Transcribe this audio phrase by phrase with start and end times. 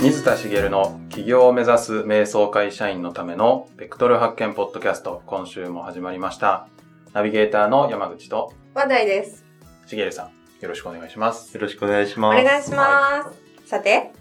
[0.00, 6.68] 水田茂の起業を目指す瞑想会社員のためのベクトル発見ポッドキャスト今週も始まりました
[7.12, 9.44] ナビゲーターの山口と話題です。
[9.86, 10.30] 茂さん
[10.62, 12.44] よろしくお願いしますよろしくお願いしおます。
[12.44, 13.30] 願いしま
[13.64, 13.68] す。
[13.68, 14.12] さて、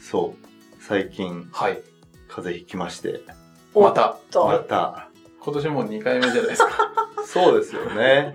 [0.00, 0.82] そう。
[0.82, 1.80] 最近、はい
[2.28, 3.20] 風邪ひきまして。
[3.74, 5.08] またと、また。
[5.42, 6.70] 今年もう2回目じゃないですか
[7.24, 8.34] そうですよね。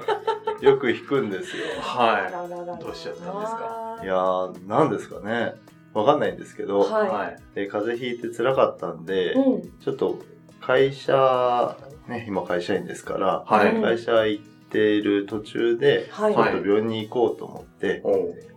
[0.62, 1.64] よく引くんですよ。
[1.82, 4.00] はららららどうしちゃったんですか？
[4.04, 5.56] いやー、なんですかね。
[5.96, 7.10] わかんないんですけど、い、はい。
[7.10, 9.62] はい、で風邪ひいて辛かったんで、うん。
[9.80, 10.20] ちょっと
[10.60, 11.78] 会社、
[12.08, 16.34] ね、今会社員ですから、はいうん会社行っている途中で、はい。
[16.34, 18.04] ちょっと病院に行こうと思って、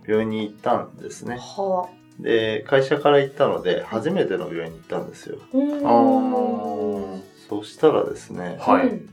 [0.05, 1.37] 病院に行ったんですね。
[1.39, 1.89] は
[2.19, 5.37] で、会社から行ったので、初めての病院に行ったんですよ。
[5.85, 7.19] あ。
[7.47, 9.09] そしたらですね、はいうん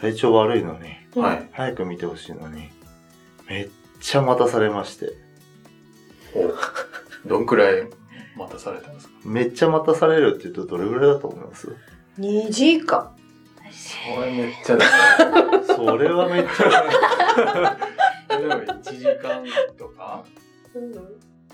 [0.00, 2.70] 体調悪いのに、はい早く見てほしいのに、
[3.48, 3.68] めっ
[4.00, 5.12] ちゃ待たされまして。
[7.26, 7.88] どんくらい
[8.36, 9.14] 待たされたんですか？
[9.24, 11.74] めっちゃ待たされるって言うとどれぐらいだと思います
[12.18, 13.14] ？2時間。
[13.70, 14.84] それめっちゃだ
[15.58, 19.42] ねそれはめっちゃ、でも1時間
[19.78, 20.22] とか？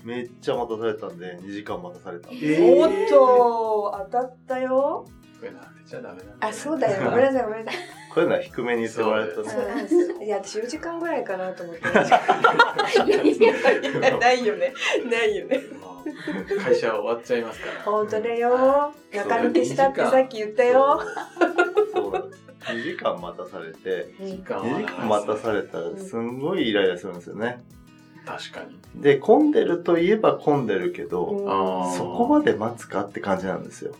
[0.03, 2.57] めっちゃ待たされたんで、2時間待たされたんえで。
[2.57, 5.05] ーおっと、当たったよ。
[5.39, 7.09] これなんてちゃダメなんだあ、そうだよ。
[7.09, 7.81] ごめんなさい、ごめんなさい。
[8.09, 10.23] こういうのは低めに言ってもらえるとねそう。
[10.23, 11.81] いや、私4時間ぐらいかなと思って。
[14.19, 14.73] ないよね。
[15.09, 15.61] ないよね。
[16.63, 18.93] 会社は終わっちゃいますから本当だよ。
[19.13, 21.01] 中抜きしたってさっき言ったよ。
[21.93, 22.43] そうなんです。
[22.61, 27.63] 2時間待たされて、うん時間は2時間待たされたらすんごいイライラするんですよね。
[28.25, 33.95] 確かにで、混んでるといえば混んでるけど、そこまで待つかって感じなんですよ。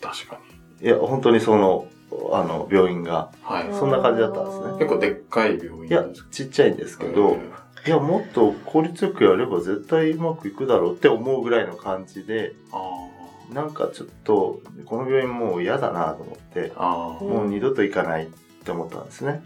[0.00, 0.38] 確か
[0.80, 1.88] にいや、本当にその、
[2.32, 3.30] あの、病院が。
[3.42, 3.72] はい。
[3.72, 4.64] そんな感じだったんですね。
[4.78, 7.38] 結構でっかい病院いやちっちゃいんですけど、
[7.86, 7.90] い。
[7.90, 13.06] や、もっと効率よくやれば絶対うまくいくだろうって思うぐらいの感じで、あ
[13.52, 18.28] なんかちょっと、この病院もう嫌だなと思ってもう二度と行かないっ
[18.64, 19.42] て思ったんですね。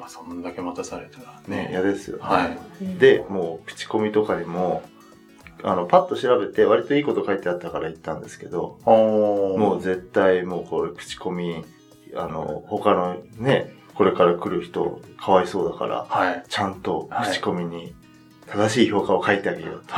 [0.00, 2.22] まあそんだけ待たされたらね、嫌ですよね。
[2.22, 2.58] はい。
[2.98, 4.82] で、もう口コミとかにも、
[5.62, 11.64] あの、パッと調べて割といいこと書いてあったから行ったんですけど、おもう絶対もうこれ口コミ、
[12.16, 16.44] あの、他のね、これから来る人かわいそうだから、はい。
[16.48, 17.94] ちゃんと口コミに
[18.46, 19.94] 正しい評価を書いてあげようと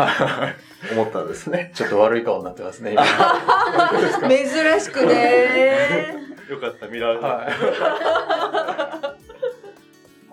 [0.95, 1.73] 思ったんですね。
[1.77, 3.05] ちょっと悪い顔になってますね今。
[4.29, 6.15] 珍しくね。
[6.49, 7.27] よかった、見られた。
[7.27, 9.15] は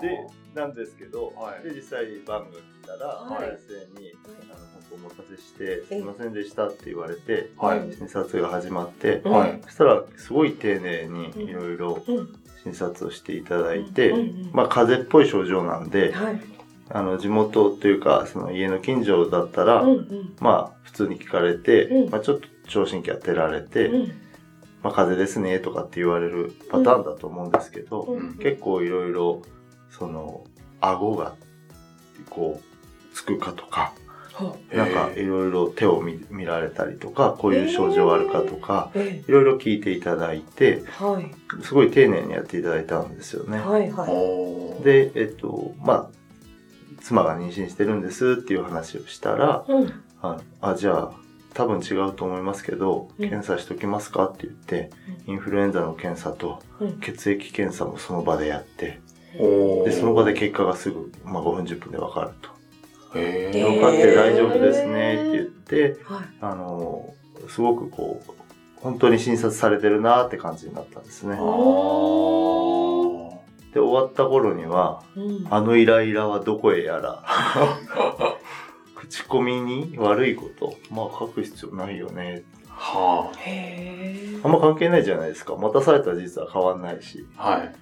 [0.02, 1.64] で、なんですけど、はい。
[1.64, 3.50] で、実際番が来たら、はい。
[3.68, 4.14] 先生に、
[4.50, 7.94] あの、お待たせして、すいませんでしたって言われて、はい。
[7.98, 9.60] 診察が始まって、うんはい。
[9.64, 12.40] そしたら、すごい丁寧にいろいろうん。
[12.66, 14.14] 診察をしていただいて、
[14.52, 16.42] まあ、風邪っぽい症状なんで、はい。
[16.90, 20.36] あの、地元というか、その家の近所だったら、うんうん。
[20.40, 22.10] まあ、普通に聞かれて、うん。
[22.10, 24.12] まあ、ちょっと聴診器当てられて、うん。
[24.82, 28.34] まあ、風邪ですね、とかって言われるパターンだと思うんですけど、うん。
[28.38, 29.42] 結構いろいろ、
[29.92, 30.44] その、
[30.82, 31.36] 顎が、
[32.30, 33.94] こう、つくかとか、
[34.72, 41.64] なんかいろいろ手を見見られたりとか、こういう症状あるかとか、いろいろ聞いていただいて、はい。
[41.64, 43.60] すごい丁寧にやっていただいたんですよね。
[43.60, 44.84] はいはい。
[44.84, 46.10] で、えっと、まあ、
[47.02, 49.94] 妻が妊娠してるんですっていう話をしたら、うん。
[50.22, 51.12] ああ、じゃあ、
[51.54, 53.30] 多分違うと思いますけど、うん。
[53.30, 54.90] 検査しときますかって言って、
[55.28, 57.00] インフルエンザの検査とうん。
[57.00, 59.00] 血液検査もその場でやって、
[59.40, 59.86] おー。
[59.86, 62.55] で、その場で結果がすぐ、まあ5分10分でわかると。
[63.16, 66.26] へへーよかって大丈夫ですねって言って、はい。
[66.42, 67.14] あの、
[67.50, 68.32] すごくこう、
[68.78, 71.36] 本当に診察されてるなって感じになったんですね。
[71.36, 71.40] で、
[73.80, 75.48] 終わった頃には、うん。
[75.50, 77.24] あのイライラはどこへやら、
[78.96, 82.44] 口コミに悪いこと、まあ書く必要ないよね。
[82.68, 85.56] はへえあんま関係ないじゃないですか。
[85.56, 87.26] 待たされた事実は変わんないし。
[87.38, 87.76] あはい。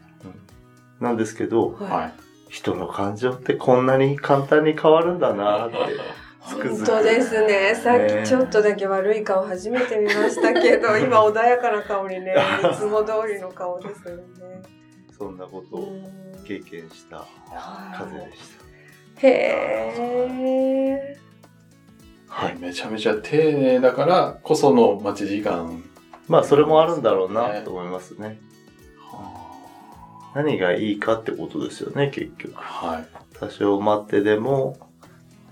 [0.99, 2.22] なんですけど、ははい
[2.53, 5.77] 人の感情ってこんなに簡単に変わるんだなって、
[6.47, 6.75] つくづく。
[6.75, 7.73] 本当ですね。
[7.73, 12.35] さっきちょっとだけ悪い顔初めて見ましたけど、 今穏やかな顔にね、
[12.71, 14.23] いつも通りの顔ですよね。
[15.17, 17.25] そんなことをうん経験した
[17.97, 18.39] 風でし
[19.19, 19.27] た。
[19.27, 19.29] へ
[19.97, 21.17] え。
[22.27, 22.57] はい。
[22.59, 25.83] めちゃめちゃ丁寧だからこその待ち時間
[26.27, 28.39] まあそれもあるんだろうなと思いますね。
[30.33, 32.53] は何がいいかってことですよね、結局。
[32.55, 33.07] はい
[33.39, 34.77] 多少待ってでも、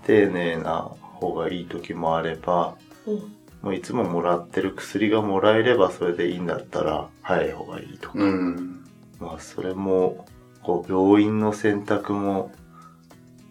[0.06, 2.74] 丁寧な方がいい時もあれば、
[3.06, 8.18] うんもういつももらってる薬がもらえればそれでいいんだったら早い方がいいとか。
[8.18, 8.84] うん
[9.20, 10.26] まあそれも、
[10.64, 12.50] こう病院の選択も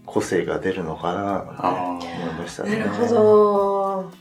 [0.06, 1.72] 個性が出るのかななんてあ
[2.24, 2.80] 思いましたね。
[2.80, 4.12] なるほど。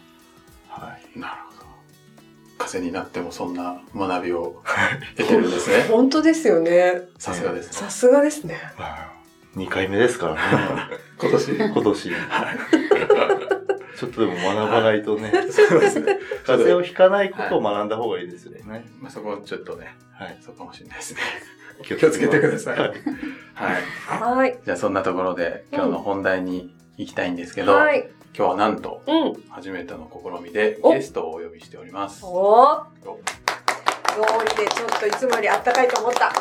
[2.71, 4.63] 生になってもそんな学びを
[5.17, 5.85] 得てるんですね。
[5.91, 7.09] 本当ですよね。
[7.19, 7.73] さすがですね。
[7.73, 8.61] さすがですね。
[9.57, 10.41] 2回目ですからね。
[11.19, 11.55] 今年。
[11.57, 12.11] 今年。
[13.97, 15.33] ちょっとでも学ばないとね。
[15.51, 16.19] そうですね。
[16.47, 18.63] 風邪をひかないことを学んだ方がいいですよね。
[19.01, 20.39] まあ、そこちょっとね、はい。
[20.41, 21.21] そうかもしれないですね。
[21.83, 22.91] 気をつけてくださいはい。
[23.55, 24.35] はい。
[24.37, 24.59] はい。
[24.65, 28.09] じゃあそんなところで今日の本題に行きたいんですけど、はい。
[28.37, 29.43] 今日はなんとうん。
[29.51, 32.23] 初めての試みでおゲストをお呼びしております。
[32.25, 33.19] おーどう
[34.49, 36.33] りでちょっといつもよりあったかいと思った。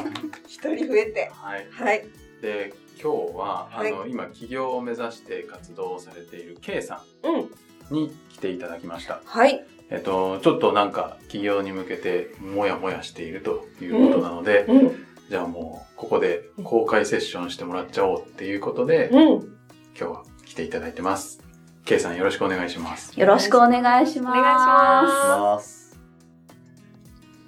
[0.46, 1.30] 一人増えて。
[1.32, 1.66] はい。
[1.70, 2.06] はい。
[2.42, 7.34] で、今日は、はいあの、今起業を目指して活動をされている K さうん。
[7.40, 7.50] ん
[7.90, 9.20] に来ていただきました。
[9.24, 9.64] はい。
[9.90, 15.06] えっと、ちょっとなんか起業に向けてもやもやしているということなので、うん。
[15.30, 19.18] じゃあもうここで公開セッションしてもらっちゃおうっていうことで、うん。
[19.18, 19.48] 今
[19.94, 21.40] 日は来ていただいてます。
[21.84, 23.18] K さんよろしくお願いします。
[23.18, 24.38] よろしくお願いします。
[24.38, 25.98] お願いしまます。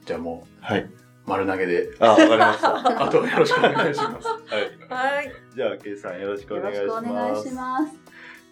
[0.07, 0.81] じゃあもはい。
[0.81, 0.91] う
[1.27, 2.77] 丸投げで、あ、わかりました。
[3.05, 4.29] あとよろしくお願いします。
[4.29, 5.17] はい。
[5.17, 5.33] はい。
[5.55, 7.05] じゃあ、ケイさんよろしくお願いします。
[7.05, 7.95] しくお願いします。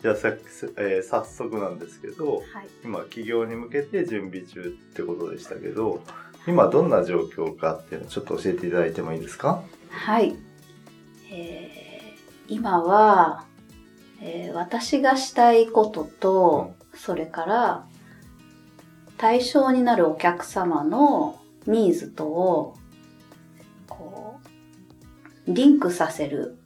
[0.02, 0.28] じゃあさ、
[0.76, 2.44] えー早速なんですけど、はい。
[2.84, 6.02] 今、起業に向けて準備中ってことでしたけど、
[6.46, 9.62] 今どんな状況かっていうのをちょっと教えていただいてもいいですか？
[9.90, 10.36] はい。
[11.30, 11.78] えー
[12.50, 13.44] 今は、
[14.20, 17.86] えー私がしたいことと、それから、
[19.16, 22.76] 対象になるお客様のニーズとを、
[23.88, 24.40] こ
[25.46, 26.58] う、リンクさせる、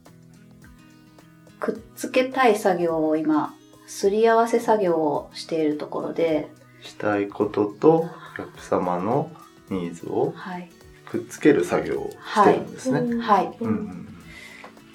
[1.61, 3.55] くっつけたい作業を今、
[3.87, 6.51] すり合わせ作業をしているところで、
[6.81, 9.31] したいこととお客様の
[9.71, 10.71] ニーズをはい。
[11.07, 13.23] くっつける作業をしてるんですね。
[13.23, 13.57] はい。
[13.61, 14.09] うんうん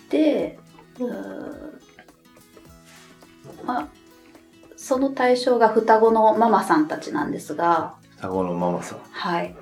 [0.09, 0.57] で、
[3.65, 3.87] まあ、
[4.75, 8.99] その対象が双子のママさんたちなんですが、双子のママさん。
[9.11, 9.55] はい。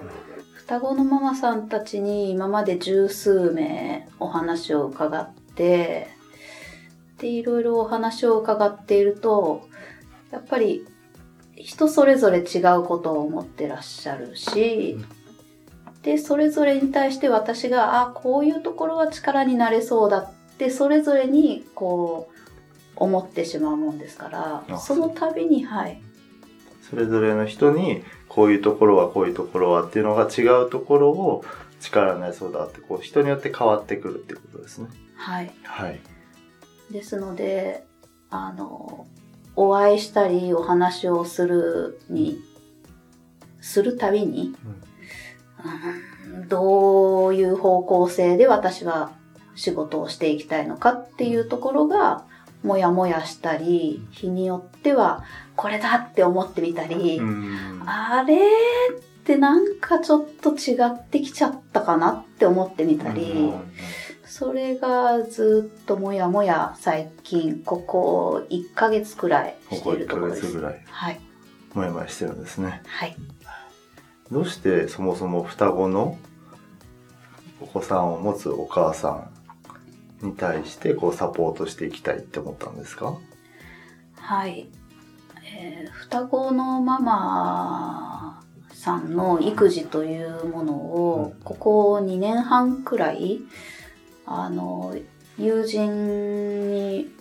[0.54, 6.08] 双子のママさんたちに今まで十数名お話を伺って、
[7.20, 9.68] で、いろいろお話を伺っていると、
[10.32, 10.86] やっぱり
[11.56, 14.98] 人それぞれ違うことを思ってらっしゃるし、
[16.04, 22.35] で、それぞれに対して私が、あ、こういうところは力になれそうだって、それぞれにこう、
[22.96, 26.02] 思ってしまうもんですから、あその度に、はい、
[26.90, 31.44] それぞれの人にこういうところはこういうところはっていうのが違うところを
[31.80, 34.88] 力になりそうだってこう人によって変わってくるってことですね。
[35.16, 35.52] はい。
[35.64, 36.00] はい。
[36.92, 37.86] ですので、
[38.30, 39.08] あの、
[39.56, 42.40] お会いしたりお話をするに、
[43.62, 44.86] するたびに、うん
[46.48, 49.12] どういう方向性で私は
[49.56, 52.26] 仕事をしていきたいのかっていうところが、
[52.64, 55.24] もやもやしたり、日によっては、
[55.56, 63.54] これだって思ってみたり、うんあれってなんかちょっと違ってきちゃったかなって思ってみたり、
[64.26, 70.42] それがずっともやもや最近、ここ1ヶ月くらいここしている1ヶところです。
[70.48, 71.20] 月ぐらいはい。
[71.74, 72.82] もやもやしてるんですね。
[72.86, 73.16] はい。
[74.32, 76.18] どうしてそもそも双子の
[77.62, 79.30] お子さんを持つお母さん
[80.26, 83.18] に対してこうサポートしていきたいって思ったんですか？
[84.18, 84.68] はい。
[85.58, 93.40] えー双子のママさんの育児というものを、うんここ2年半くらい、
[94.26, 94.96] あの、
[95.38, 97.12] 友人に、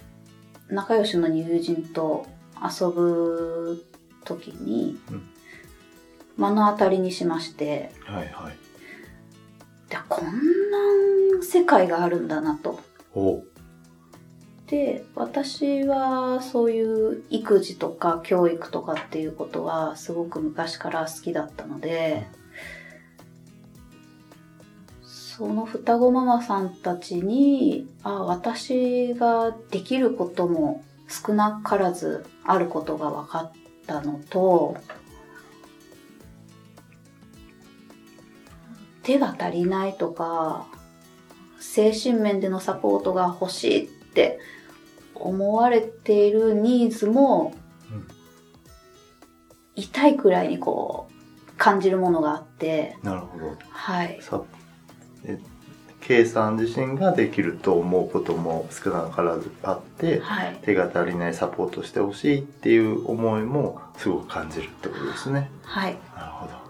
[0.69, 2.27] 仲良しの友人と
[2.63, 3.85] 遊ぶ
[4.25, 5.23] 時にうん、
[6.39, 8.57] 目の当たりにしまして、はいはい。
[9.91, 10.27] でこん
[11.39, 12.81] な世界があるんだなと。
[14.67, 22.27] で私はそういう育児とか教育とかっていうことはすごく昔から好きだったので
[25.03, 33.53] その双子ママさんたちにあ私ができることも少なからずあることが分かっ
[33.87, 34.77] たのと
[39.03, 40.67] 手が足りないとか
[41.73, 44.39] 精神面でのサポートが欲しいって
[45.15, 47.55] 思われているニーズも、
[47.91, 48.07] うん
[49.77, 53.57] 痛いくらいにこう感じるものがあって、なるほど。
[53.71, 54.21] はい。
[56.01, 60.59] K さん自身ができると思うことも少なからずあってはい。
[60.63, 65.51] 手が足りないサポートしてほしいっていう思いもすごく感じるってことですね。
[65.63, 65.97] はい。
[66.15, 66.65] なるほど。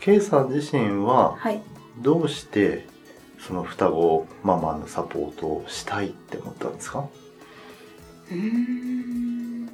[0.00, 1.60] K さん自身ははい。
[1.98, 2.86] どうして
[3.38, 7.08] その双子ママのサポートをしたいって思ったんですか？
[8.30, 9.68] うん。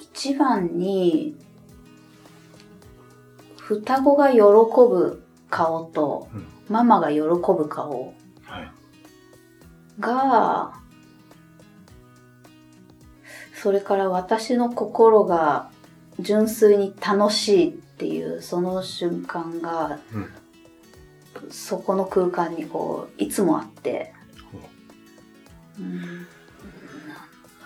[0.00, 1.36] 一番に
[3.58, 6.28] 双子が喜ぶ顔と、
[6.68, 8.14] ママが喜ぶ顔
[10.00, 10.77] が、
[13.54, 15.70] それから私の心が
[16.20, 20.30] 純粋に楽しいっていうその瞬間が、うん
[21.50, 24.12] そこの空間にこういつもあって、
[25.78, 26.16] うん、なんだ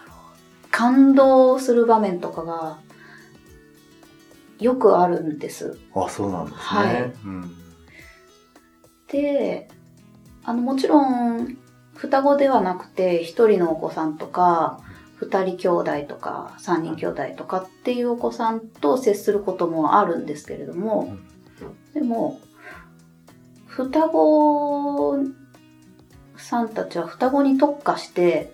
[0.06, 0.14] ろ
[0.64, 2.78] う感動する場面とかが
[4.60, 5.78] よくあるんです。
[5.94, 6.60] あ、そうなんですね。
[6.60, 7.56] はいうん。
[9.08, 9.68] で、
[10.44, 11.58] あの、もちろん、
[11.96, 14.80] 双子ではなくて、一人のお子さんとか、
[15.23, 21.17] 二人兄弟とか、三人兄弟とかっていうお子さんと接することもあるんですけれども、
[21.95, 22.41] でも、
[23.67, 25.25] 双子
[26.37, 28.52] さんたちは双子に特化して、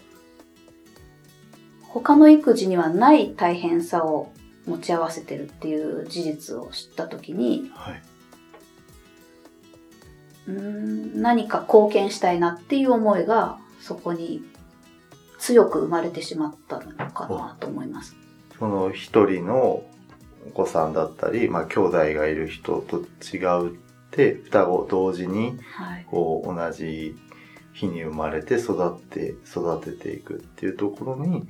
[1.88, 4.30] 他の育児にはない大変さを
[4.66, 8.02] 持ち合わせてるっていう事実を知ったときに、はい。
[10.48, 10.54] うー
[11.16, 14.42] ん何か貢献したいなっていう思いがそこに
[15.48, 18.14] 強く生まれてしまったのかなと思います。
[18.58, 19.82] その一人の
[20.46, 22.98] お子さんだったり、まあ兄弟がいる人と
[23.34, 23.78] 違うっ
[24.10, 26.06] て、双子同時にはい。
[26.10, 27.16] こう同じ
[27.72, 31.48] 日に生まれて育って育てていくっていうところに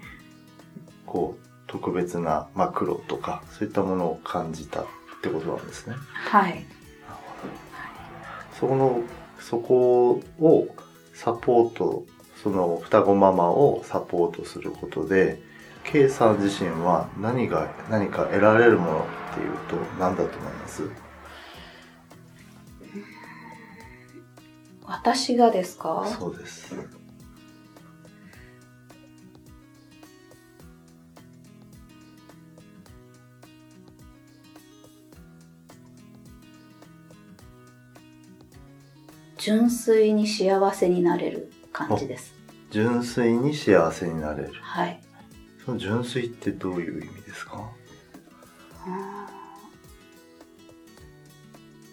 [1.04, 4.86] こう特別な、まあ、苦労とかそういったものを感じたっ
[5.22, 5.96] てことなんですね。
[6.30, 6.64] はい。
[8.60, 9.02] その
[9.40, 10.68] そこを
[11.14, 12.04] サポート
[12.42, 15.42] その双子ママをサポートすることで
[15.84, 20.82] K さん自身は何が何か得られるものっていうと何だと思います？
[24.84, 26.06] 私がですか？
[26.18, 26.74] そうです。
[39.38, 41.52] 純粋に幸せになれる
[41.86, 42.34] 感じです。
[42.70, 44.52] 純粋に幸せになれる。
[44.60, 45.00] はい。
[45.64, 47.70] その純粋ってどういう意味ですか？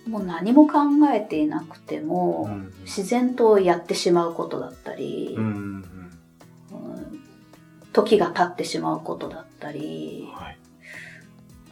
[0.07, 7.19] もう何も考えていなくても、うん自然とやってしまうことだったり、うんうんうん
[7.91, 10.57] 時が経ってしまうことだったり、はい。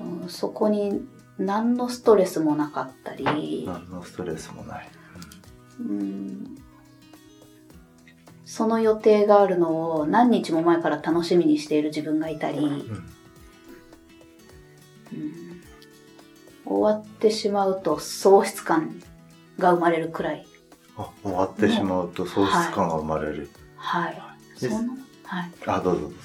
[0.02, 1.06] うんそこに
[1.38, 4.90] 何のストレスもなかったり、何のストレスもない。
[5.80, 6.58] うん
[8.56, 13.10] その予定があるのを何日も前から楽しみにしている自分がいたり、うんうん
[16.66, 19.02] 終わってしまうと喪失感
[19.60, 20.46] が生まれるくらい。
[20.98, 23.50] あ終わってしまうと喪失感が生まれる。
[23.76, 24.22] はい。
[24.56, 24.94] そですの、
[25.24, 25.52] はい。
[25.68, 26.18] あ、どうぞどうぞ。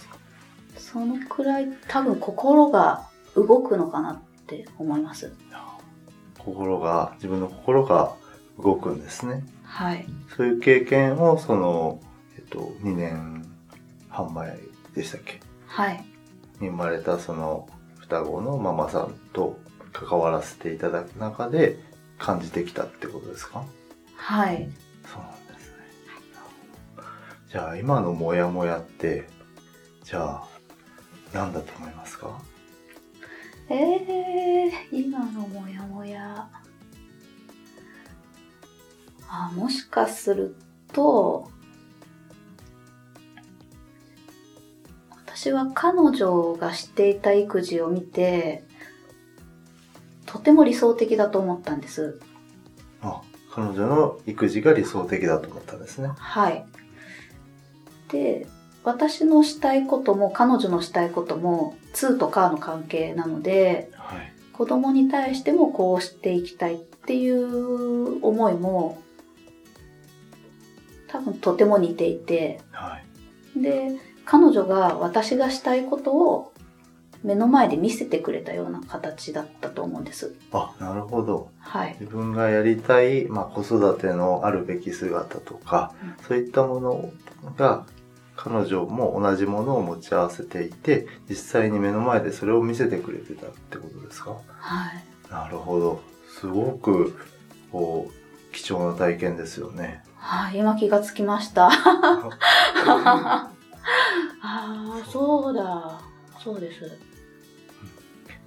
[0.77, 5.33] そのくらい多分心が動くのかなって思います。
[6.39, 8.15] 心が、自分の心が
[8.63, 9.45] 動くんですね。
[9.65, 10.07] はい。
[10.37, 12.01] そういう経験を、その、
[12.51, 13.47] と、2年
[14.09, 14.59] 半前
[14.95, 15.41] でしたっけ？
[15.67, 16.05] はい。
[16.61, 17.69] に生まれたその
[18.01, 19.59] 双子のママさんと
[19.93, 21.79] 関わらせていただく中で
[22.19, 23.65] 感じてきたってことですか？
[24.17, 24.69] はい。
[25.07, 25.77] そうなんですね。
[27.51, 29.29] じゃあ今のモヤモヤって、
[30.05, 30.49] じゃあ
[31.33, 32.41] 何だと思いますか？
[33.71, 36.49] えー、今のモヤモヤ。
[39.31, 40.57] あ、もしかする
[40.95, 41.51] と、
[45.35, 48.65] 私は彼女がしていた育児を見て、
[50.27, 52.21] とても理想的だと思ったんです。
[53.03, 56.11] あ、彼女の育児が理想的だと思ったんですね。
[56.17, 56.65] はい。
[58.11, 58.47] で、
[58.85, 64.33] 私のしたいことも彼女のしたいことも、2とカーの関係なので、はい。
[64.59, 69.01] 子供に対してもこうしていきたいっていう思いも
[71.07, 72.99] 多分とても似ていては
[73.57, 73.63] い。
[73.63, 73.97] で
[74.31, 76.53] 彼女が私がしたいことを
[77.25, 80.35] 目の前で見せてくれたような形だったと思うんです。
[80.53, 81.51] あ、なるほど。
[81.61, 81.97] はい。
[81.99, 87.11] 自分がやりたい、まあ、子育てのあるべき姿とか、うんそういったもの
[87.57, 87.87] が
[88.37, 94.33] 彼女も同じものを持ち合わせていて実際に目の前でそれを見せてくれてたってことですか？
[94.59, 95.33] はい。
[95.33, 96.01] なるほど
[96.39, 97.19] すごく
[97.73, 101.71] こう貴重な体験ですよねはい、今気がつきました。
[104.43, 106.01] ああ、そうだ。
[106.43, 106.99] そうです。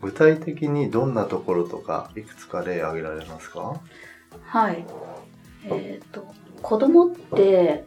[0.02, 3.80] 具体的にどんなところとかいくつか例挙げられますか？
[4.46, 4.86] はい。
[5.66, 6.26] えっ、と、
[6.62, 7.86] 子供って、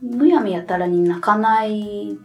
[0.00, 2.18] むやみやたらに泣かない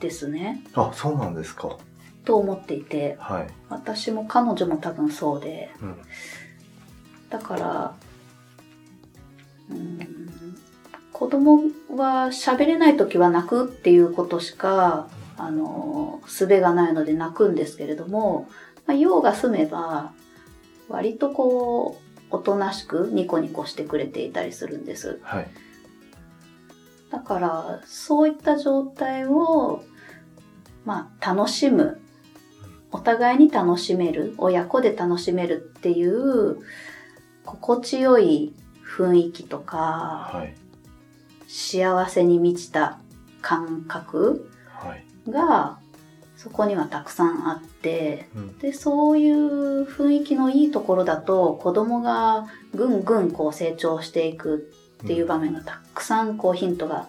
[0.00, 0.62] ですね。
[0.74, 1.76] あ、そうなんですか。
[2.24, 3.46] と思っていて、はい。
[3.68, 5.96] 私も彼女も多分そうで、うん。
[7.30, 7.94] だから、
[9.70, 10.45] うん、
[11.16, 11.62] 子供
[11.96, 15.08] は喋れない時は泣くっていうことしか、
[15.38, 18.50] あの、術がないので泣くんですけれども、
[18.86, 20.12] まあ、用が済めば、
[20.90, 25.18] 割とこう、おとなしくニコニコしてくれていたりするんです。
[25.22, 25.48] はい。
[27.10, 29.84] だから、そういった状態を、
[30.84, 31.98] まあ、楽しむ。
[32.92, 34.34] お互いに楽しめる。
[34.36, 36.58] 親子で楽しめるっていう、
[37.46, 38.52] 心地よい
[38.84, 39.76] 雰囲気とか、
[40.34, 40.65] はい。
[41.48, 42.98] 幸せに満ちた
[43.42, 45.04] 感覚はい。
[45.30, 45.78] が、
[46.36, 48.58] そこにはたくさんあって、うん。
[48.58, 54.70] で、そういう雰囲気のいいところだと、子供がぐんぐんこう成長していく
[55.02, 57.08] っていう場面がたくさんこうヒントが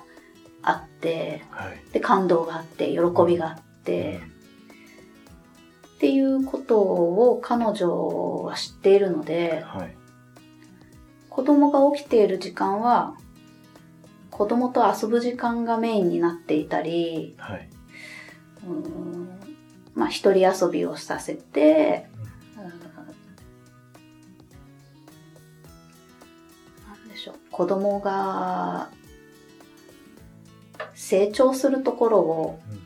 [0.61, 1.93] あって、はい。
[1.93, 4.21] で、感動があって、喜びがあって、
[5.95, 9.97] っていうことを彼女は知っているので、はい。
[11.29, 13.15] 子供が起きている時間は、
[14.37, 17.67] 子供と遊ぶ時間がメインになっていたり、はい。
[18.67, 19.29] うーん
[19.95, 22.07] まあ一人遊びをさせて、
[22.55, 22.63] うん
[26.87, 28.89] なんでしょう、子供が
[30.93, 32.79] 成長するところをうん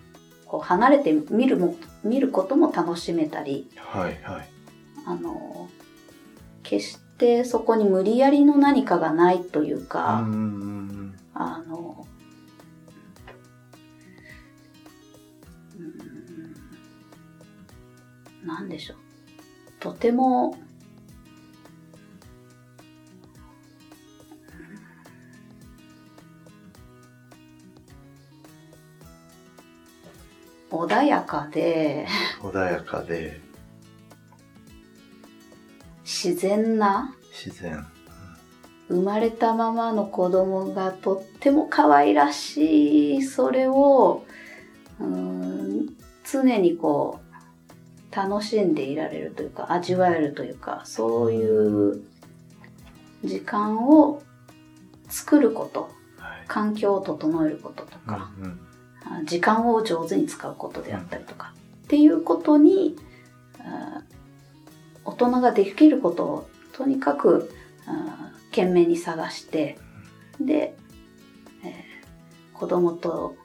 [0.46, 4.18] こう離れて見るも見ることも楽しめたり、はい。
[4.24, 4.50] はい。
[5.06, 5.70] あの、
[6.64, 10.81] 決してそこに無理やりの何かがないというか、うん
[18.52, 18.98] なんでしょう。
[19.80, 20.58] とても、
[30.70, 32.08] 穏やかで
[32.42, 33.42] 穏やかで
[36.04, 37.86] 自然な自然。
[38.88, 44.26] 生まれたままの子供がとっても可愛らしいそれを
[45.00, 45.96] うーん
[46.30, 47.31] 常にこう
[48.12, 52.04] 楽しんでいられるというか味わえるというかそういう
[53.24, 54.22] 時間を
[55.10, 56.46] 作ることはい。
[56.48, 58.60] 環境を整えることとか、うんうん。
[59.06, 61.54] あ時間を上手に使うことであったりとか、
[61.86, 62.96] っていうことに
[63.60, 64.04] あ
[65.06, 67.52] 大人ができることをとにかく
[67.88, 69.78] あ懸命に探して
[70.40, 70.76] で、
[71.64, 71.92] えー
[72.62, 73.36] 子供と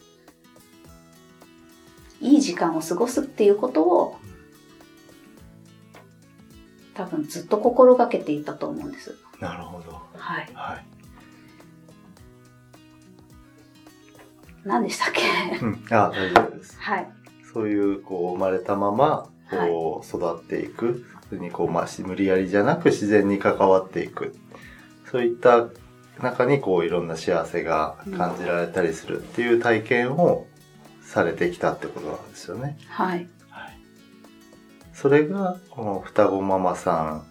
[2.20, 4.18] いい時間を過ごすっていうことを
[6.96, 9.14] 多分ずっと心がけていたと思うんです。
[9.38, 10.00] なるほど。
[10.16, 10.50] はい。
[10.54, 10.86] はい。
[14.64, 15.64] 何でしたっけ？
[15.64, 15.84] うん。
[15.90, 16.80] あ、大丈夫です。
[16.80, 17.08] はい。
[17.52, 21.04] そういう、こう、生まれたまま、こう、育っていく。
[21.28, 24.34] 普通にこう、まあ、し無理やりじゃなく自然に関わっていく。
[25.10, 25.66] そういった
[26.22, 30.46] 中に、こう、いろんな幸せが感じられたりするっていう体験を
[31.02, 32.78] されてきたってことなんですよね。
[32.88, 33.18] はい。
[33.18, 33.28] はい。
[34.96, 37.22] それが、この双子ママさ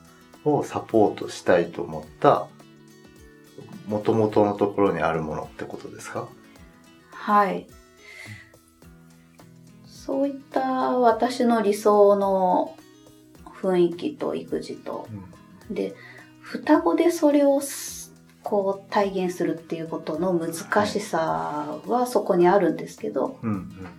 [0.45, 2.47] んをサポートしたいと思った、
[3.87, 6.27] 元々のところにあるものってことですか？
[7.11, 7.67] はい。
[9.87, 10.61] そういった
[10.99, 12.77] 私の理想の
[13.61, 15.07] 雰囲気と育児と、
[15.71, 15.95] で、
[16.41, 23.49] 双子でそれをすこう体現するっていうことの難しさはそこにあるんですけど、うん。
[23.49, 23.89] うん。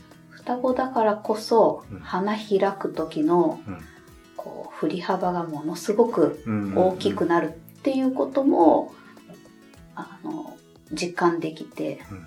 [0.46, 1.98] 双子だからこそうん。
[1.98, 3.78] 花開く時のうん。
[4.36, 6.74] こう振り幅がものすごくうん。
[6.76, 8.94] 大きくなるっていうことも、
[9.94, 10.56] あの
[10.92, 12.26] 実感できて、うん。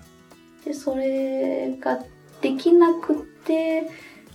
[0.64, 1.98] でそれが
[2.42, 3.88] できなくて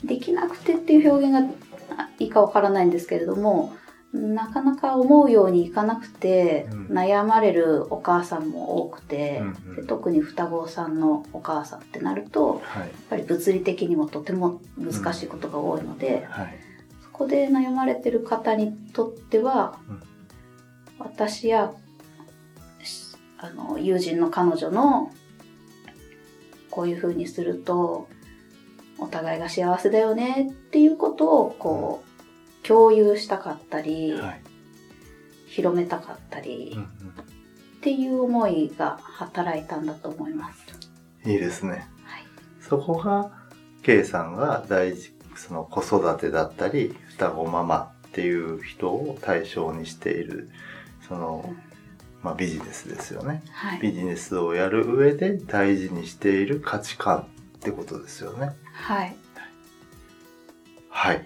[0.03, 3.75] できなくてっていう表現があいいかわからないんですけれども
[4.15, 12.83] なかなか思うようにいかなくて、うん悩まれるお母さんも多くて、うんうんで特に双子さんのお母さんってなるとはい。
[12.83, 16.59] やっぱり物理的にもとても難しいことが多いので、はい。
[17.03, 20.01] そこで悩まれてる方にとっては、うん
[20.97, 21.73] 私や
[22.83, 25.11] しあの友人の彼女の
[26.69, 28.07] こういう風にすると
[28.97, 32.04] お互いが幸せだよねっていうことをこう
[32.67, 34.41] 共有したかったり、はい。
[35.47, 36.87] 広めたかったりうんっ
[37.81, 40.65] ていう思いが働いたんだと思います。
[41.23, 41.87] うん、いいですね。
[42.03, 42.23] はい、
[42.59, 43.31] そこが、
[43.83, 50.49] K さんが大事、その子育てだったり、双子ママっていう人を対象にしている、
[51.07, 51.53] その、
[52.23, 53.43] まあビジネスですよね。
[53.51, 57.25] はい、ビジネスをやる上で大事にしている価値観っ
[57.65, 58.51] ってことですよね。
[58.73, 59.15] はい。
[60.89, 61.25] はい。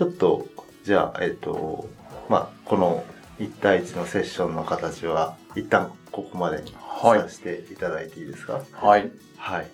[0.00, 0.46] ちょっと、
[0.82, 1.86] じゃあ、えっ、と、
[2.30, 3.04] まあ、この
[3.38, 8.62] 1対1のセッションの形は、一旦ここまでにはいさせていただいていいですか？
[8.72, 9.10] はい。
[9.36, 9.68] はい。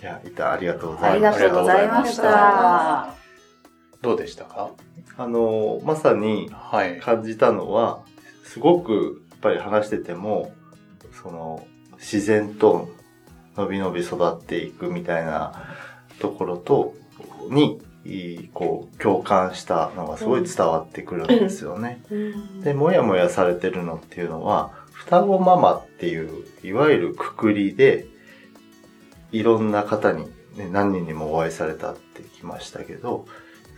[0.00, 1.42] じゃあ、一旦ありがとうございます。
[1.42, 3.14] がとうございましありがとうございた。
[4.02, 4.70] どうでしたか？
[5.18, 7.00] あの、まさにはい。
[7.00, 8.04] 感じたのは、
[8.44, 10.52] すごくやっぱり話してても、
[11.24, 11.66] その、
[11.98, 12.88] 自然と
[13.56, 15.54] 伸び伸び育っていくみたいな
[16.20, 16.94] ところと、
[17.50, 22.02] に、いいこう、共感したのがすごい伝わってくるんですよね。
[22.10, 28.06] うんで、もやもやされてるのっていうのは、双子ママっていう、いわゆるくくりで、
[29.32, 30.24] いろんな方に、
[30.56, 33.26] ね、何人にもお会いされたって聞きましたけど、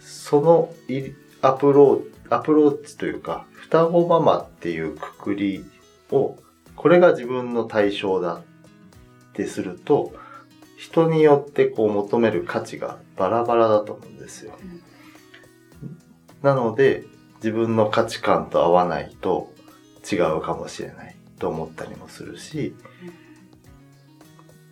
[0.01, 1.11] そのい
[1.43, 5.65] アプロアプローチというか、双子ママっていうくくり
[6.11, 6.37] を、
[6.77, 8.43] これが自分の対象だっ
[9.33, 10.13] てすると、
[10.79, 14.57] 人によってこう求める価値がバラバラだと思うんですよ。
[16.41, 17.05] なので、
[17.39, 19.53] 自分の価値観と合わないと
[20.11, 22.77] 違うかもしれないと思ったりもするし、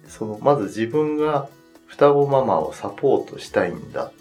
[0.06, 1.48] その、まず自分が
[1.86, 4.12] 双子ママをサポートしたいんだっ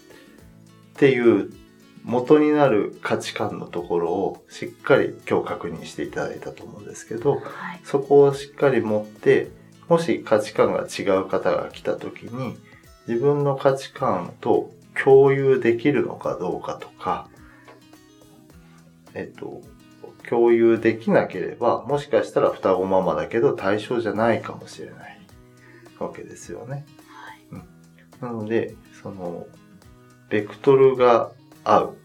[0.96, 1.52] ていう
[2.02, 7.42] 元になる価値観のところをしっかり今日確認していただいたと思うんですけど、はい。
[7.84, 9.52] そこをしっかり持って、
[9.88, 12.56] もし価値観が違う方が来た時に、
[13.06, 17.28] 自分の価値観と共有できるのかどうかとか、
[19.14, 19.62] えっと、
[20.28, 25.18] 共有できなければ、もしかしたら双子ママだけど対象じゃないかもしれない
[25.98, 26.84] わけですよね。
[27.52, 27.64] うん、
[28.20, 29.46] なので、その、
[30.28, 31.30] ベクトルが
[31.64, 31.96] 合う。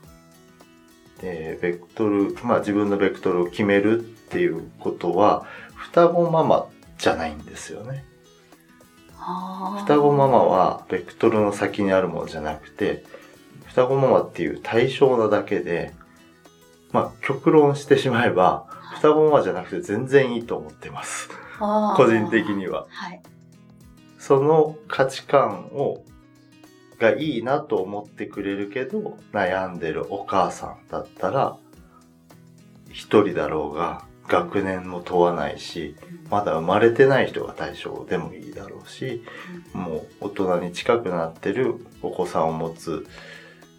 [1.22, 6.68] で、ベクトル、まあ自分のベクトルを決めるっていうことは、双子ママ
[7.02, 8.06] じゃないんですよね。
[9.80, 13.04] 双子ママはベクトルの先にあるものじゃなくて、
[13.66, 15.94] 双子ママっていう対象なだけで、
[16.92, 21.30] まあ極論してしまえば、双子ママじゃなくて全然いいと思ってます。
[21.60, 22.86] 個人的には。
[22.90, 23.22] はい。
[24.20, 26.04] その価値観を、
[27.00, 31.58] がいいなと思ってくれるけど、悩んでるお母さんだったら、
[32.92, 35.96] 一人だろうが、学年も問わないし、
[36.30, 39.24] まだ生まれてない人が対象でもいいだろうし、
[39.74, 43.08] もう大人に近くなってるお子さんを持つ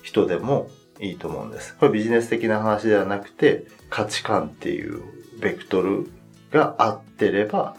[0.02, 0.68] 人でも
[1.00, 1.76] いいと思うんです。
[1.76, 5.02] これビジネス的な話ではなくて、価値観っていう
[5.40, 6.10] ベクトル
[6.50, 7.76] が合ってれば、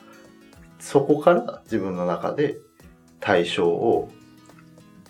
[0.79, 2.57] そこから自分の中で
[3.19, 4.11] 対象を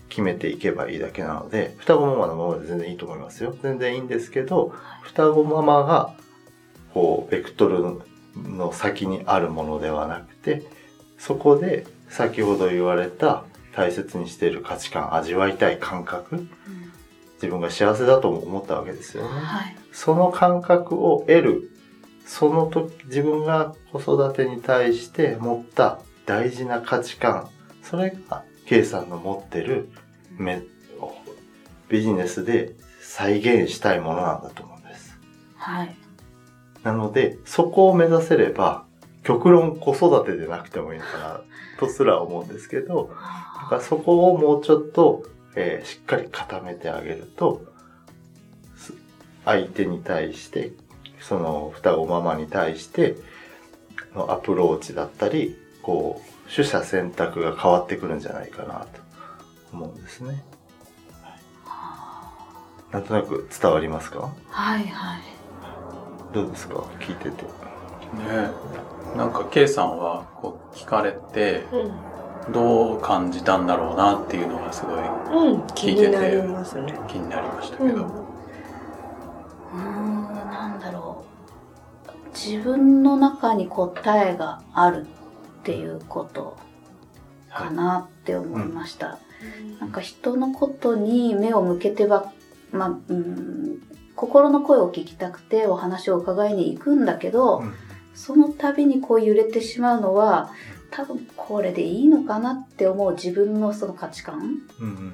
[0.10, 3.56] 決めていけばいいだけなので、双子ママのままで全然いいと思いますよ。
[3.64, 6.14] 全然いいんですけど、双子ママが、
[6.94, 8.02] こう、ベクトル
[8.36, 10.64] の先にあるものではなくて、
[11.18, 13.44] そこで先ほど言われた
[13.76, 16.50] 大切にしている価値観、味わいたい感覚、うん
[17.44, 19.30] 自分が幸せだと思ったわけですよね。
[19.30, 19.76] はい。
[19.92, 21.72] その感覚を得る、
[22.26, 27.50] その時、自分が子育てに対して持った大事な価値観、
[27.82, 29.90] それが K さんの持ってる
[30.38, 30.64] め
[31.90, 35.20] ビジネスで再現したいものなんだと思うんです。
[35.58, 35.96] はい。
[36.84, 38.84] なので、そこを目指せれば、
[39.24, 41.42] 極論子育てでなくてもいいのかな、
[41.80, 43.10] とすら思うんですけど、
[43.62, 45.24] だからそこをもうちょっと、
[45.56, 47.64] えーしっかり固めてあげると、
[48.76, 48.94] す
[49.46, 50.74] 相手に対して、
[51.22, 53.16] その双子ママに対して
[54.14, 58.88] のアプローチだったり、こう、取捨選択が変わってくるんじゃないかなと
[59.72, 60.44] 思うんですね。
[62.92, 64.34] なんとなく伝わりますか？
[64.50, 65.22] はいはい。
[66.34, 66.76] どうですか？
[67.00, 67.44] 聞いてて。
[67.44, 67.50] ね
[69.16, 71.64] えなんか K さんはこう聞かれて
[72.52, 76.94] どう感じたんだろうなっていうのがすごいうん、うん、気聞いててになりますね。
[77.08, 81.26] 気になりましたけど、うん、うーん、なんだろ
[82.08, 82.20] う。
[82.36, 85.06] 自分の中に答えがある
[85.62, 86.58] っていうこと
[87.52, 89.20] かなって思いました。
[89.80, 92.32] なんか人のことに目を向けてば、
[92.72, 93.82] まあ、うん、
[94.16, 97.74] 心の声を聞きたくてお話を伺いに行くんだけど、うん。
[98.14, 100.52] その度にこう揺れてしまうのは、
[100.92, 105.14] 多分これでいいのかなって思う自分のその価値観うん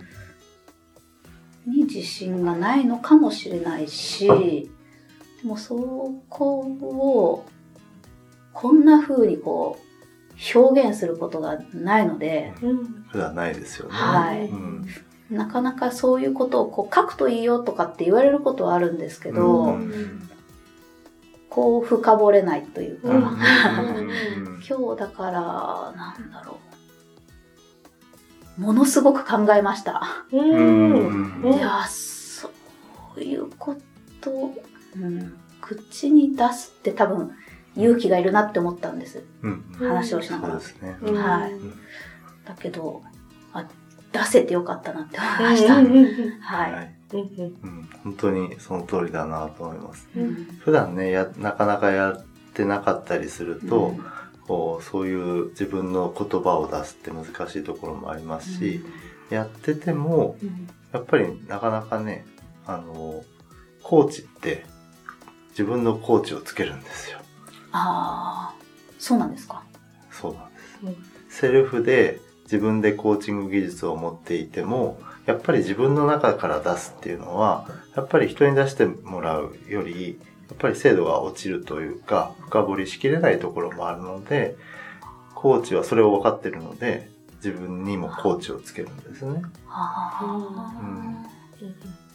[1.65, 1.71] うん。
[1.71, 7.45] に自信がないのかもしれないし、でもそこを
[8.53, 13.93] こんな風にこう表現することがないので、うん、普段ないですよね。
[13.93, 14.45] はい。
[14.47, 14.87] うん
[15.29, 20.29] なかなかそういうことをこう書くといいよとかって言われることはあるんですけど、うん。
[21.49, 23.15] こう深掘れないというか、うん。
[23.17, 23.29] うん。
[24.67, 25.41] 今日だから
[25.95, 26.59] なんだろ
[28.59, 30.01] ものすごく考えました。
[30.31, 31.41] ううん。
[31.43, 31.53] うん。
[31.53, 32.49] いや、そ
[33.15, 33.75] ういうこ
[34.19, 34.53] と、
[34.95, 37.31] うん、口に出すって多分
[37.77, 39.23] 勇気がいるなって思ったんです。
[39.43, 39.63] うん。
[39.79, 40.53] 話をしながら。
[40.59, 40.97] そうですね。
[41.01, 41.53] うんはい。
[41.53, 41.73] ん。
[42.45, 43.08] だけど、あ、
[44.11, 45.75] 出せてよかったなって思いました。
[45.75, 46.71] はい。
[46.73, 46.95] はい。
[47.13, 47.19] うん
[47.63, 47.89] うん。
[48.03, 50.07] 本当にその通りだなと思います。
[50.15, 53.95] うん普段ね、や、なかなかやってなかったりすると、
[54.47, 58.81] こう、そういう自分の言葉を出すって難しいところもありますし、
[59.29, 62.25] やってても、うんやっぱりなかなかね、
[62.65, 63.23] あの、
[63.83, 64.65] コーチって
[65.51, 67.19] 自分のコーチをつけるんですよ。
[67.71, 68.55] ああ、
[68.97, 69.63] そうなんですか。
[70.11, 70.79] そうなんです。
[70.83, 70.95] うん
[71.29, 84.55] セルフで自分でコーチング技術を持っていても、やっぱり自分の中から出すっていうのは、やっぱり人に出してもらうより、やっぱり精度が落ちるというか、深掘りしきれないところもあるので、
[85.35, 89.43] コーチはそれを分かってるので、自分にもコーチをつけるんですね。
[89.67, 90.19] あ。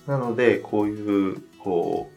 [0.09, 2.11] なので、こういう、こ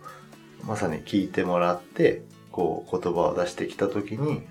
[0.64, 4.42] う、まさに聞いてもらって、こう、言葉を出してきたときに、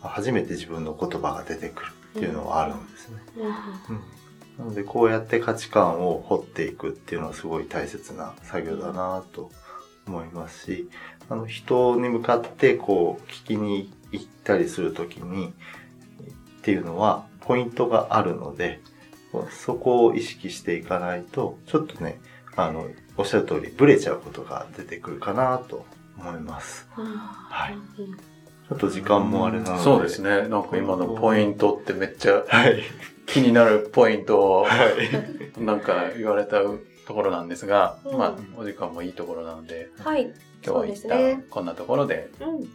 [0.00, 3.22] 初めて自分の言葉が出てくるっていうのはあるんですね。
[3.88, 4.20] うん
[4.60, 9.50] なので、こうやって価値観を掘っていくっていうのはすごい大切な作業だなと
[10.06, 10.90] 思いますし、
[11.30, 15.54] あの、人に向かってこう、聞きに行ったりするときに、
[16.58, 18.80] っていうのは、ポイントがあるので、
[19.50, 22.20] そこを意識していかないと、ちょっとね、
[22.54, 25.86] あの、おっしゃる通り、ブレちゃうことが出てくるかなと
[26.18, 26.86] 思います。
[27.48, 27.78] はい。
[28.70, 29.82] ちょっと時間もあれなので。
[29.82, 30.46] そうですね。
[30.48, 32.80] なんか今のポイントってめっちゃはい。
[33.26, 34.70] 気になるポイントをはい。
[35.60, 36.78] なんか言われたと
[37.08, 40.32] ころなんですが、うんまあお時間もいいところなので、はい。
[40.64, 42.58] 今日は一旦こんなところでうん。
[42.60, 42.68] 終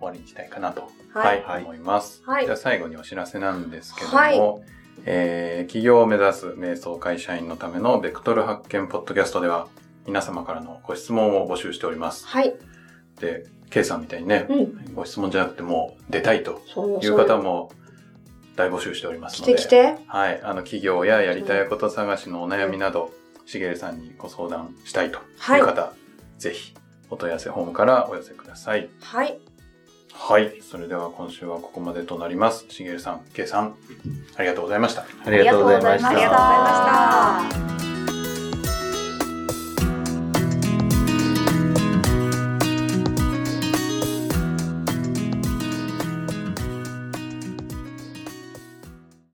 [0.00, 2.20] わりにしたいかなと、ははいい、はい思います。
[2.26, 4.40] はいじゃあ最後にお知らせなんですけども、はい
[5.04, 9.68] えー企業を目指す瞑想会社員のためのベクトル発見ポッドキャストでは
[10.04, 12.26] 皆様からのご質問を募集しております。
[12.26, 12.56] はい。
[13.20, 14.94] で、K さんみたいにね、うん。
[14.94, 16.62] ご質問じゃなくてもう出たいと
[17.02, 17.70] いう方も
[18.56, 19.54] 大募集しております来ので。
[19.54, 19.96] て来て。
[20.06, 20.40] はい。
[20.42, 23.12] あの、企業ややりたいこと探しのお悩みなど、
[23.46, 25.92] しげるさんにご相談したいとはいいう方、
[26.38, 26.74] ぜひ、
[27.10, 28.88] お問い合わせフォームからお寄せください。
[29.00, 29.38] はい。
[30.12, 30.60] はい。
[30.60, 32.66] それでは今週はここまでとなります。
[32.68, 33.74] しげるさん、けいさん、
[34.36, 35.06] ありがとうございました。
[35.24, 36.08] ありがとうございました。
[36.08, 36.54] ありがとうござ
[37.44, 37.97] いました。